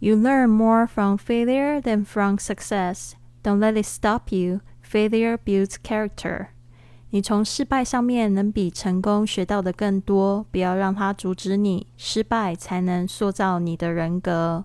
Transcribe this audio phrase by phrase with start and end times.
[0.00, 3.14] You learn more from failure than from success.
[3.42, 4.60] Don't let it stop you.
[4.82, 6.48] Failure builds character.
[7.10, 11.86] 你从失败上面能比成功学到的更多，不要让它阻止你。
[11.96, 14.64] 失败才能塑造你的人格。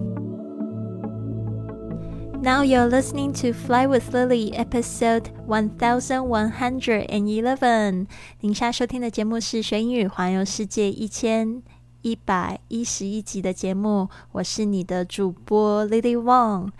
[2.41, 8.07] ！Now you're listening to Fly with Lily, episode one thousand one hundred and eleven。
[8.39, 11.61] 您下收听的节目是《学英语环游世界》一千
[12.01, 14.09] 一百一十一集的节目。
[14.31, 16.71] 我是你的主播 Lily Wong。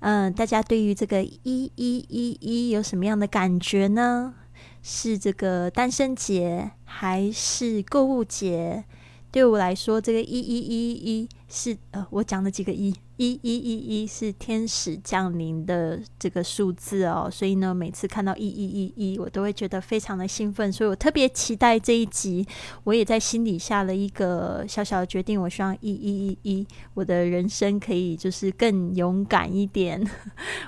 [0.00, 4.34] 嗯，大家对于这个一一一一有什么样的感觉呢？
[4.82, 8.84] 是这个单身节还是购物节？
[9.30, 12.92] 对我来说，这个一一一一是呃，我讲了几个一。
[13.16, 22.46] 一一一一是天使降临的这个数字哦，所以呢，每次看到一一一一，我都会觉得非常的兴奋，所以我特别期待这一集。
[22.84, 30.06] 我也在心里下了一个小小的决定，我希望一一一一，我的人生可以就是更勇敢一点。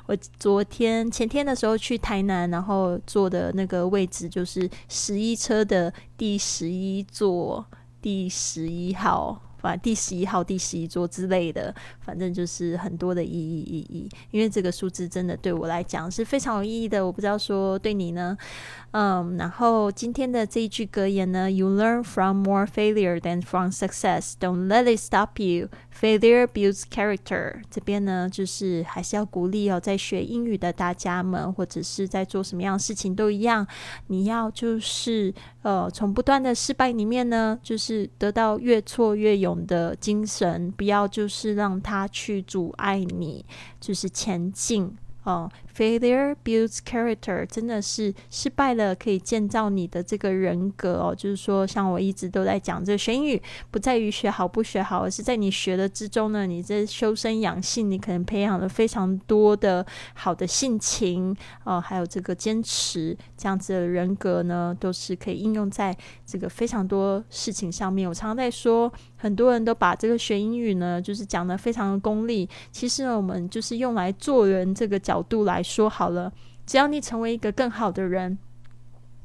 [0.07, 7.67] 我昨天前天的时候去台南，然后坐的那个位置就是十一车的第十一座，
[8.01, 9.43] 第十一号。
[9.59, 14.09] 反正第十一号、第十一桌之类的，反正就是很多的意义意义。
[14.31, 17.05] 因为这个数字真的对我来讲是非常有意义的。
[17.05, 18.37] 我不知道说对你呢，
[18.93, 19.37] 嗯。
[19.39, 24.33] 然后今天的这一句格言呢：“You learn from more failure than from success.
[24.41, 25.69] Don't let it stop you.
[25.93, 33.67] Failure builds character。”这边呢，就是还是要鼓励哦，在学英语的大家们，或者是在做什么样的事情都一样，
[34.07, 39.59] 你要就是呃，从不断的失败里面呢，就是得到越挫越勇。
[39.67, 43.45] 的精神，不要就是让它去阻碍你，
[43.79, 44.97] 就是前进。
[45.29, 51.15] 哦，failure builds character，真的是失败了可以建造你的这个人格哦。
[51.15, 59.85] 就是说，像我一直都在讲，这个学英语不在于学好不学好，而是在你学的之中呢，你这修身养性，你可能培养了非常多的
[60.15, 68.09] 好的性情哦，还有这个坚持，这样子的人格呢，都是可以应用在这个非常多事情上面。
[68.09, 75.19] 我常常在说，很多人都把这个学英语呢，就是讲的非常的功利，其实，我们就是用来做人这个角。
[75.29, 76.33] 度来说好了，
[76.65, 78.39] 只要你成为一个更好的人，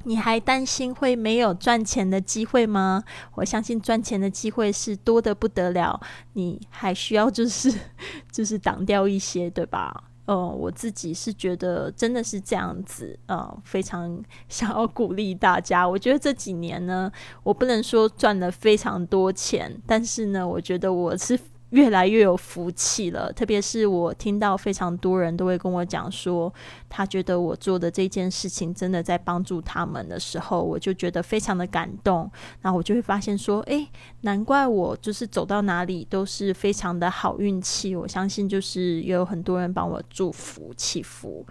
[0.04, 3.04] 你还担心会没有赚钱的机会吗？
[3.36, 6.02] 我相信赚钱的机会是多的不得了，
[6.34, 7.74] 你还需要就是
[8.32, 10.04] 就是挡掉一些，对吧？
[10.26, 15.88] 呃，我自己是觉得真的是这样子，呃，非常 想要鼓励大家。
[15.88, 17.12] 我觉得这几年呢，
[17.44, 21.40] 我不能说赚了非常多钱，但是呢，我觉得我是。
[21.74, 26.54] 越来越有福气了，特别是我听到非常多人都会跟我讲说，
[26.88, 32.30] 他觉得我做的这件事情真的在帮助他们的时候，我就觉得非常的感动。
[32.62, 33.88] 那我就会发现说，诶，
[34.22, 37.96] 难怪我就是走到哪里都是非常的好运气。
[37.96, 41.44] 我相信就是也有很多人帮我祝福祈福，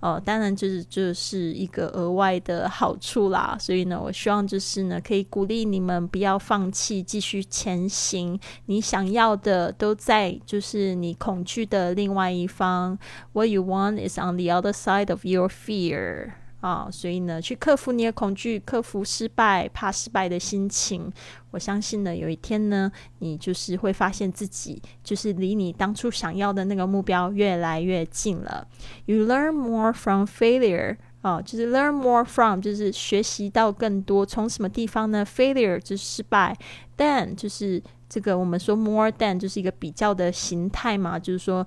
[0.00, 3.56] 呃，当然就是就是一个额外的好处啦。
[3.60, 9.67] 所以呢，我希望就是呢，可以鼓励你们不要放弃，继续前行，你想要的。
[9.72, 12.98] 都在就是你恐惧的另外一方。
[13.32, 16.30] What you want is on the other side of your fear
[16.60, 21.12] 啊，所以呢，去克服你的恐惧，克服失败、怕失败的心情。
[21.52, 22.90] 我相信呢，有一天呢，
[23.20, 28.66] 你就是会发现自己就是离你当初想要的那个目标越来越近了。
[29.06, 34.26] You learn more from failure 啊，就是 learn more from 就是学习到更多。
[34.26, 36.56] 从什么地方呢？Failure 就是失败
[36.96, 37.80] ，then 就是。
[38.08, 41.66] 这个我们说 more than 就是一个比较的形态嘛，就是说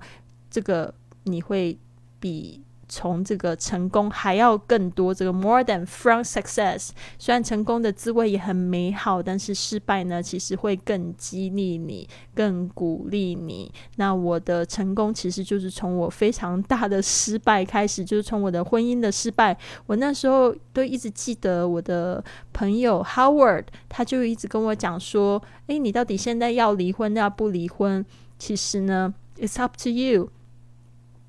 [0.50, 0.94] 这个
[1.24, 1.78] 你会
[2.18, 2.62] 比。
[2.94, 6.90] 从这个成功还要更多，这个 more than from success。
[7.18, 13.72] 虽然成功的滋味也很美好，但是失败呢，其实会更激励你，更鼓励你。
[13.96, 19.56] 那我的成功其实就是从我非常大的失败开始，就是从我的婚姻的失败。
[19.86, 22.22] 我那时候都一直记得我的
[22.52, 28.04] 朋友 Howard，他就一直跟我讲说：“诶，你到底现在要离婚要不离婚？
[28.38, 30.28] 其实呢，it's up to you。”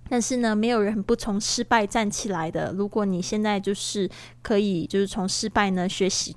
[0.09, 2.73] 但是呢，没有人不从失败站起来的。
[2.73, 4.09] 如果你现在就是
[4.41, 6.35] 可以，就是从失败呢学习，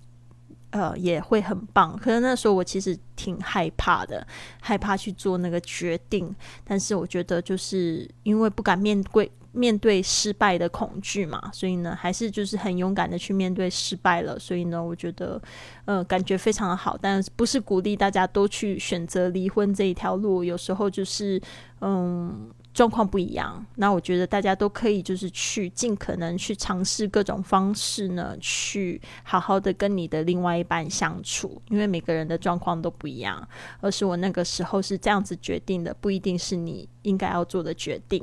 [0.71, 1.97] 呃，也会很棒。
[1.99, 4.27] 可能那时候我其实挺害怕的，
[4.61, 6.35] 害怕去做那个决定。
[6.65, 9.31] 但是我觉得，就是因为不敢面对。
[9.53, 14.39] 面对失败的恐惧嘛，所以呢，还是就是很勇敢的去面对失败了。
[14.39, 15.41] 所以呢，我觉得，
[15.87, 16.95] 呃，感觉非常的好。
[17.01, 21.41] 但不是鼓励大家都去选择离婚这一条路，有时候就是，
[21.81, 22.51] 嗯。
[22.77, 33.49] 状况不一样，那我觉得大家都可以就是去尽可能去尝试各种方式呢，去好好的跟你的另外一半相处，因为每个人的状况都不一样。
[33.81, 38.23] 而是我那个时候是这样子决定的，不一定是你应该要做的决定。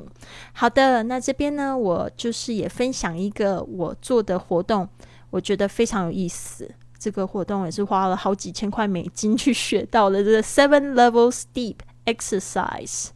[0.53, 4.87] 好的，那这边呢，我就是也分享一个我做的活动，
[5.31, 6.69] 我觉得非常有意思。
[6.99, 11.77] 这个活动也是花了好几千块美金去学到的，这个 Seven Levels Deep。
[12.05, 13.07] Exercise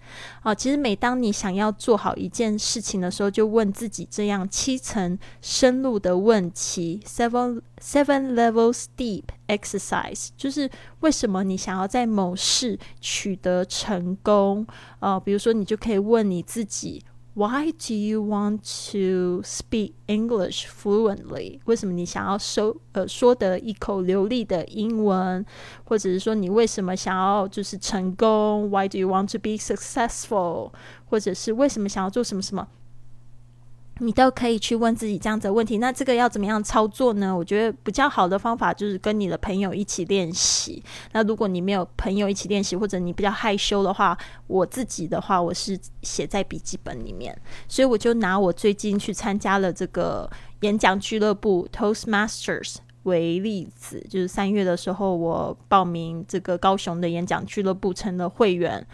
[0.42, 10.70] 啊，其实每当你想要做好一件事情的时候，就问自己这样七层深入的问题：seven seven levels deep exercise，就是
[11.02, 14.66] 为什么你想要在某事取得成功？
[15.00, 17.04] 啊，比如说，你就可以问你自己。
[17.37, 18.59] Why do you want
[18.93, 21.61] to speak English fluently？
[21.65, 25.45] 为什么你想要说呃说得一口流利的英文？
[25.85, 28.69] 或者是说你为什么想要就是成功？
[28.69, 30.73] Why do you want to be successful？
[31.09, 32.69] 或者是为什么想要做什么什么？
[34.00, 35.80] 你都可以去问自己这样子的问题。
[35.80, 37.36] 那这个要怎么样操作呢？
[37.36, 40.84] 我觉得比较好的方法就是跟你的朋友一起练习。
[41.14, 44.18] 那如果你没有朋友一起练习，或者你比较害羞的话，
[44.48, 47.36] 我自己的话，我是写在笔记本里面。
[47.68, 50.30] 所以我就拿我最近去参加了这个
[50.62, 58.86] 演讲俱乐部 Toastmasters 为例子，就是三月的时候，我报名这个高雄的演讲俱乐部成了会员。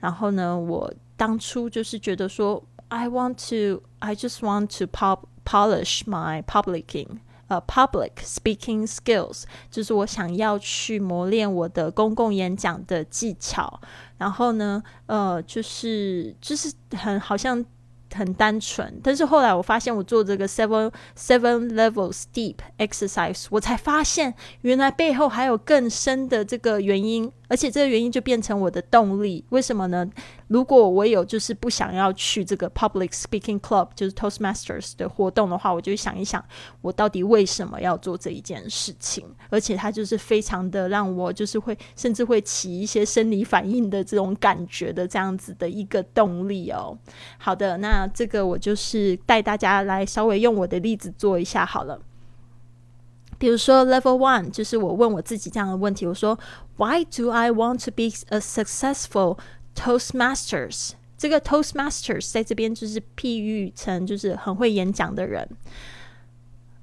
[0.00, 2.62] 然后呢，我当初就是觉得说。
[2.90, 13.80] I want to, I just want to pop polish my publicing, 呃，public speaking skills，就是我想要去磨练我的公共演讲的技巧。
[14.18, 17.64] 然后呢，呃，就是就是很好像
[18.12, 27.32] 很单纯，但是后来我发现我做这个 seven seven levels deep exercise，我才发现原来背后还有更深的这个原因。
[27.50, 30.08] 而且这个原因就变成我的动力，为什么呢？
[30.46, 36.44] 如果我有就是不想要去这个 public speaking club，就是 Toastmasters 的活动的话，我就想一想，
[36.80, 39.24] 我到底为什么要做这一件事情？
[39.48, 46.96] 而且它就是非常的让我就是会甚至会起一些生理反应的这种感觉的这样子的一个动力哦。
[47.36, 52.00] 好的，那这个我就是带大家来稍微用我的例子做一下好了。
[53.39, 56.39] 比如说，Level One 就是我问我自己这样的问题：我说，
[56.77, 59.37] Why do I want to be a successful
[59.75, 60.91] Toastmasters？
[61.17, 65.47] 这个 Toastmasters 在这边就是譬喻成就是很会演讲的人。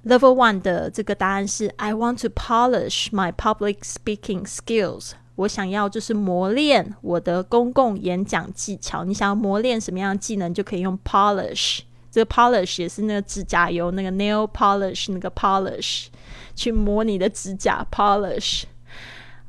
[0.04, 5.12] Level One 的这个答案是：I want to polish my public speaking skills。
[5.36, 9.04] 我想要就是磨练我的公共演讲技巧。
[9.04, 11.80] 你想要磨练什么样的技能，就可以用 polish。
[12.17, 16.07] 这个 polish 也是那个指甲油，那个 nail polish，那个 polish。
[16.55, 18.63] 去磨你的指甲，polish，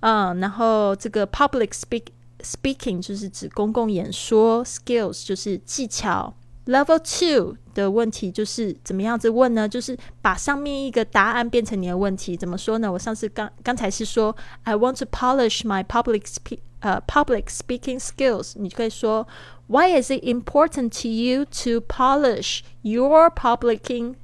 [0.00, 2.02] 嗯，然后这个 public speak
[2.40, 6.34] speaking 就是指公共演说，skills 就是技巧。
[6.66, 9.66] Level two 的问题就是怎么样子问呢？
[9.66, 12.36] 就是把上面一个答案变成你的问题。
[12.36, 12.92] 怎么说呢？
[12.92, 18.53] 我上次刚刚才是说，I want to polish my public speak 呃 public speaking skills。
[18.55, 19.27] 你就可以说，
[19.67, 24.15] Why is it important to you to polish your publicing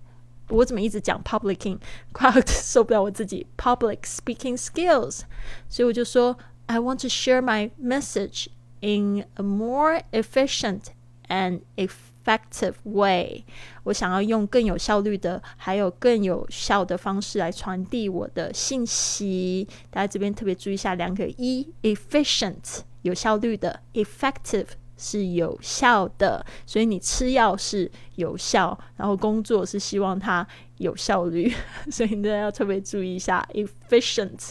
[0.49, 1.77] 我怎么一直讲 publicing，
[2.11, 5.21] 快受不了我自己 public speaking skills，
[5.69, 8.47] 所以我就说 I want to share my message
[8.81, 10.85] in a more efficient
[11.27, 11.91] and effective
[12.24, 13.44] effective way。
[13.84, 19.68] 我想要用更有效率的，还有更有效的方式来传递我的信息。
[19.90, 24.66] 大家这边特别注意一下两个一，efficient，有效率的，effective。
[24.96, 30.46] 是有效的，所以你吃药是有效，然后工作是希望它
[30.78, 31.52] 有效率，
[31.90, 34.50] 所以大家要特别注意一下 efficient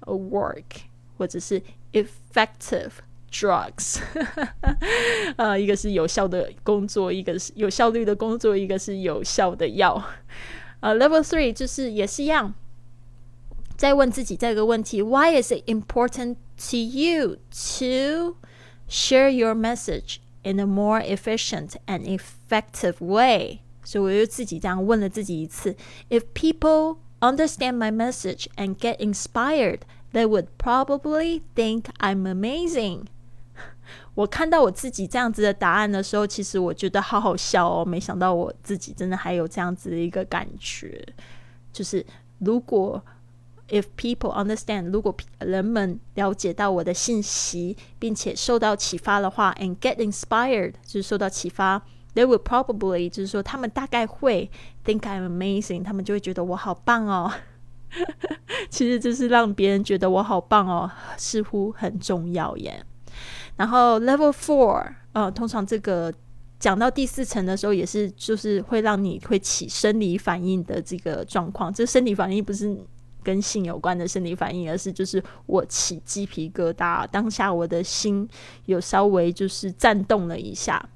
[0.00, 0.64] work
[1.16, 2.90] 或者是 effective
[3.35, 3.99] drugs，
[5.37, 10.03] 呃，一个是有效的工作，一个是有效率的工作，一个是有效的药。
[10.81, 12.53] 呃，level three 就是也是一样，
[13.77, 16.35] 再问自己这个问题：Why is it important
[16.69, 18.37] to you to
[18.89, 23.59] share your message in a more efficient and effective way.
[23.83, 25.75] 所以我又自己这样问了自己一次：
[26.09, 29.79] If people understand my message and get inspired,
[30.11, 33.05] they would probably think I'm amazing.
[34.14, 37.84] 我看到我自己这样子的答案的时候，其实我觉得好好笑哦！
[37.84, 41.06] 没想到我自己真的还有这样子的一个感觉，
[41.72, 42.04] 就是
[42.38, 43.02] 如果
[43.68, 51.82] If people understand，如果人们了解到我的信息，并且受到启发的话，and get inspired，就是受到启发
[52.14, 54.48] they would probably 就是说他们大概会
[54.84, 57.32] think I'm amazing，他们就会觉得我好棒哦。
[58.70, 62.84] 其实就是让别人觉得我好棒哦，似乎很重要耶。
[63.56, 66.12] 然后 level four，呃，通常这个
[66.58, 71.72] 讲到第四层的时候，也是就是会让你会起生理反应的这个状况。
[71.72, 72.78] 这生理反应不是
[73.22, 78.28] 跟性有关的生理反应，而是就是我起鸡皮疙瘩，当下我的心
[78.66, 80.88] 有稍微就是颤动了一下。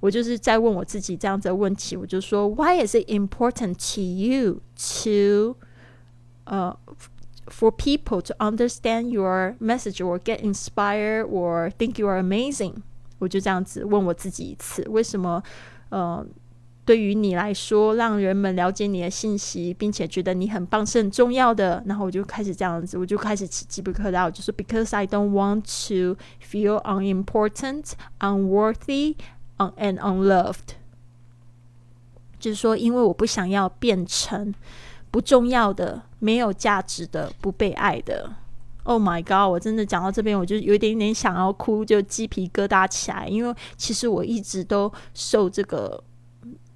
[0.00, 5.56] 我就是在问我自己这样子的问题，我就说，Why is it important to you to
[6.44, 6.76] 呃、
[7.49, 12.75] uh,，for people to understand your message or get inspired or think you are amazing，
[13.19, 15.41] 我就这样子问我自己一次，为什么
[15.89, 16.25] 呃，
[16.83, 21.81] 对于你来说，让人们了解你的信息，并且觉得你很棒是很重要的。
[21.87, 29.15] 然后我就开始这样子，我就开始起鸡皮疙瘩，就是 because I don't want to feel unimportant, unworthy,
[29.57, 30.75] un and unloved，
[32.39, 34.53] 就是说，因为我不想要变成
[35.10, 36.02] 不重要的。
[36.22, 38.30] 没有价值的、不被爱的
[38.82, 39.50] ，Oh my God！
[39.50, 43.26] 我真的讲到这边，我就有一点点想要哭，就鸡皮疙瘩起来。
[43.26, 46.04] 因为其实我一直都受这个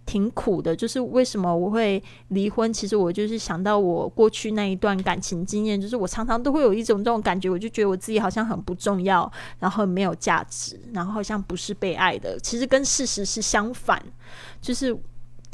[0.06, 2.72] 挺苦的，就是为什么我会离婚？
[2.72, 12.40] 其实我就是想到我过去那一段感情经验，就是我常常都会有一种这种感觉，我就觉得我自己好像很不重要，然后没有价值，然后好像不是被爱的。
[12.40, 14.02] 其实跟事实是相反，
[14.62, 14.98] 就是。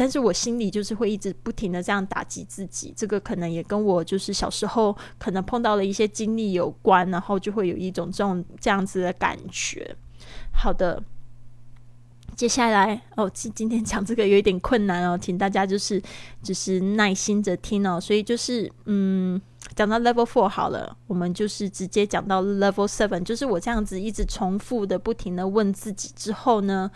[0.00, 9.94] 但是我心里就是会一直不停的这样打击自己，这个可能也跟我就是小时候可能碰到了一些经历有关，然后就会有一种这种这样子的感觉。
[10.54, 11.02] 好的，
[12.34, 16.02] 接下来哦，今今天讲这个有一点困难哦，请大家就是
[16.42, 18.00] 就是耐心着听哦。
[18.00, 19.38] 所以就是嗯，
[19.74, 26.90] 讲到 level four 好了，我们就是直接讲到 level seven，就是我这样子一直重复的不停的问自己之后呢。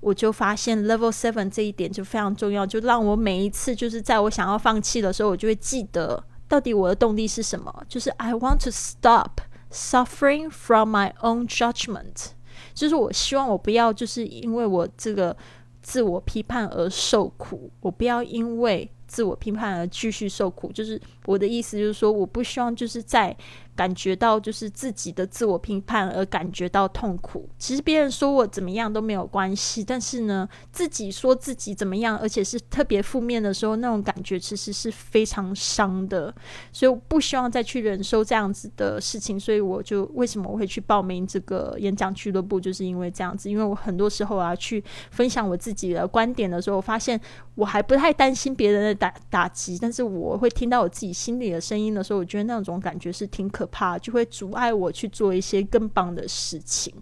[0.00, 7.70] 我就发现 level seven 这一点就非常重要，就让我每一次就是在我想要放弃的时候，我就会记得到底我的动力是什么。
[7.88, 9.40] 就是 I want to stop
[9.70, 12.28] suffering from my own judgment，
[12.72, 15.36] 就是我希望我不要就是因为我这个
[15.82, 20.72] 自我批判而受苦，我不要因为自我批判而继续受苦。
[20.72, 23.36] 就是我的意思就是说，我不希望就是在。
[23.80, 27.48] 感觉到就是自己的自我评判而感觉到痛苦。
[27.56, 36.34] 其实别人说我怎么样都没有关系，但是呢，自己说自己怎么样，而且是特别负面的时候，那种感觉其实是非常伤的。
[36.70, 39.40] 所以我不希望再去忍受这样子的事情。
[39.40, 43.50] 所以我就为什么我会去报名这个演讲俱乐部，就是因为这样子。
[43.50, 47.18] 因为我很多时候啊去分享我自己的观点的时候，我发现
[47.54, 53.69] 我还不太担心别人的打打击，但是我会听到我自己心里的声音的时候，我觉得那种感觉是挺可。
[53.70, 56.94] 怕就会阻碍我去做一些更棒的事情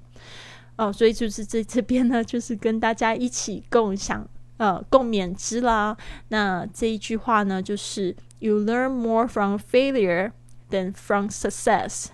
[0.77, 4.25] 哦，所以就是在这边呢，就是跟大家一起共享
[4.59, 5.97] 呃共勉之啦。
[6.29, 10.31] 那这一句话呢，就是 “You learn more from failure
[10.71, 12.07] than from success”。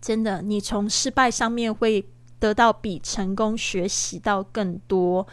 [0.00, 2.06] 真的，你从失败上面会
[2.38, 5.26] 得到比成功学习到更多。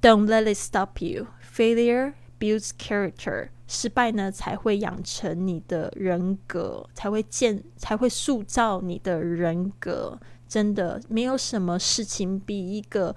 [0.00, 1.26] Don't let it stop you.
[1.42, 3.48] Failure builds character.
[3.68, 10.18] 失败呢，才会养成你的人格，才会建，才会塑造你的人格。
[10.48, 13.14] 真的，没有什么事情比一个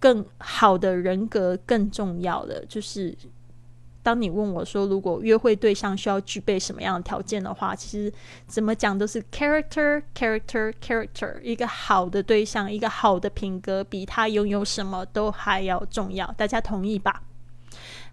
[0.00, 2.66] 更好的人格更重要的。
[2.66, 3.16] 就是
[4.02, 8.12] 当你问我说，如果约会对象需要具备什么样的条件的话，其实
[8.48, 11.40] 怎么讲都是 character，character，character。
[11.40, 16.26] 一个好的对象，一个好的品格，比他拥有什么都还要重要。
[16.36, 17.22] 大家同意吧？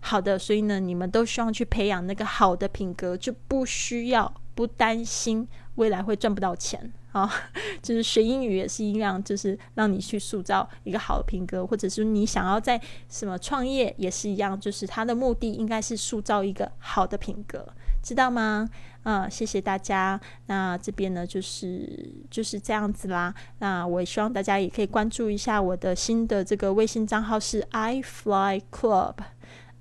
[0.02, 7.32] 好的，所以呢，你们都希望去培养那个好的品格，就不需要不担心未来会赚不到钱啊。
[7.82, 17.68] 就是学英语也是一样，就是让你去塑造一个好的品格，或者是你想要在什么创业也是一样，就是它的目的应该是塑造一个好的品格，
[18.04, 18.70] 知道吗？
[19.04, 20.20] 啊，谢谢大家。
[20.48, 23.34] 那这边呢，就是就是这样子啦。
[23.60, 29.16] 那我也希望大家也可以关注一下我的新的这个微信账号是 i fly club。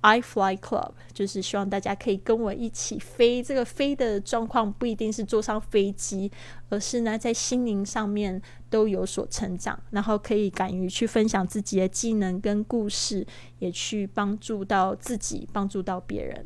[0.01, 3.43] I fly club 就是希望大家可以跟我一起飞。
[3.43, 6.31] 这个飞的状况不一定是坐上飞机，
[6.69, 13.27] 而是呢在心灵上面都有所成长，然后可以敢于去分享自己的技能跟故事，
[13.59, 16.45] 也去帮助到自己，帮助到别人。